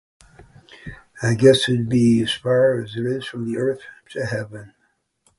I 1.21 1.35
guess 1.35 1.69
it 1.69 1.77
would 1.77 1.89
be 1.89 2.23
as 2.23 2.33
far 2.33 2.81
as 2.81 2.95
it 2.95 3.05
is 3.05 3.27
from 3.27 3.45
the 3.45 3.59
earth 3.59 3.83
to 4.13 4.25
heaven. 4.25 4.73